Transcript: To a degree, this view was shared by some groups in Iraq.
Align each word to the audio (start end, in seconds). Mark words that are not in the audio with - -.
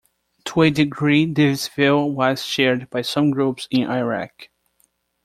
To 0.45 0.63
a 0.63 0.71
degree, 0.71 1.31
this 1.31 1.67
view 1.67 1.97
was 1.99 2.43
shared 2.43 2.89
by 2.89 3.03
some 3.03 3.29
groups 3.29 3.67
in 3.69 3.87
Iraq. 3.87 4.49